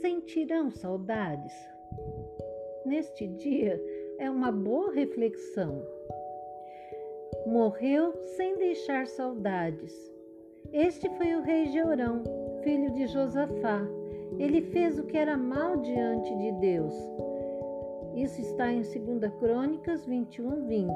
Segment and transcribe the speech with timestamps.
[0.00, 1.52] sentirão saudades?
[2.84, 3.80] Neste dia
[4.18, 5.82] é uma boa reflexão.
[7.46, 9.94] Morreu sem deixar saudades.
[10.72, 12.22] Este foi o rei Jeorão,
[12.62, 13.80] filho de Josafá.
[14.38, 16.94] Ele fez o que era mal diante de Deus.
[18.14, 20.90] Isso está em 2 Crônicas 21, 20.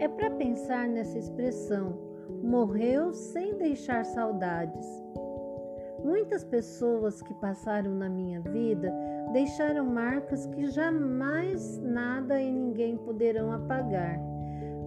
[0.00, 1.98] É para pensar nessa expressão,
[2.42, 4.86] morreu sem deixar saudades.
[6.02, 8.92] Muitas pessoas que passaram na minha vida
[9.32, 14.18] deixaram marcas que jamais nada e ninguém poderão apagar.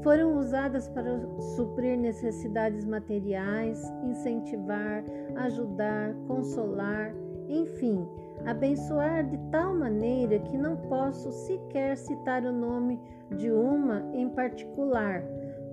[0.02, 1.20] Foram usadas para
[1.56, 5.04] suprir necessidades materiais, incentivar,
[5.36, 7.14] ajudar, consolar,
[7.48, 8.08] enfim,
[8.46, 13.00] abençoar de tal maneira que não posso sequer citar o nome
[13.36, 15.24] de uma em particular,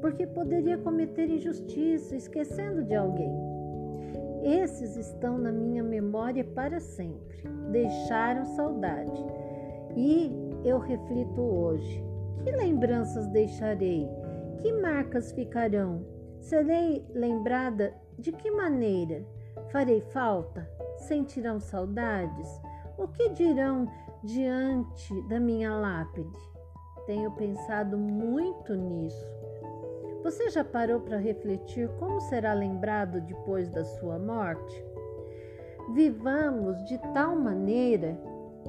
[0.00, 3.57] porque poderia cometer injustiça esquecendo de alguém.
[4.42, 9.24] Esses estão na minha memória para sempre, deixaram saudade.
[9.96, 10.30] E
[10.64, 12.04] eu reflito hoje:
[12.44, 14.08] que lembranças deixarei?
[14.62, 16.04] Que marcas ficarão?
[16.40, 19.24] Serei lembrada de que maneira?
[19.70, 20.68] Farei falta?
[20.96, 22.48] Sentirão saudades?
[22.96, 23.86] O que dirão
[24.24, 26.38] diante da minha lápide?
[27.06, 29.37] Tenho pensado muito nisso.
[30.22, 34.84] Você já parou para refletir como será lembrado depois da sua morte?
[35.94, 38.18] Vivamos de tal maneira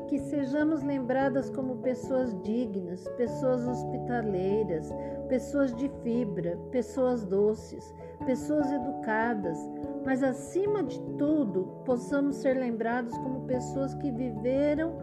[0.08, 4.94] que sejamos lembradas como pessoas dignas, pessoas hospitaleiras,
[5.28, 7.94] pessoas de fibra, pessoas doces,
[8.26, 9.58] pessoas educadas,
[10.06, 14.98] mas acima de tudo, possamos ser lembrados como pessoas que viveram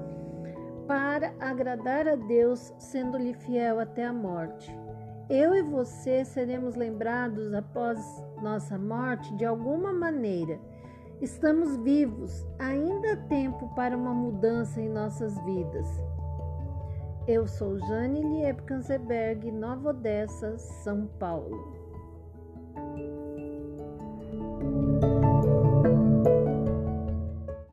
[0.86, 4.85] para agradar a Deus, sendo-lhe fiel até a morte.
[5.28, 7.98] Eu e você seremos lembrados após
[8.40, 10.56] nossa morte de alguma maneira.
[11.20, 15.88] Estamos vivos, ainda há tempo para uma mudança em nossas vidas.
[17.26, 21.74] Eu sou Jane Liebkanzeberg, Nova Odessa, São Paulo.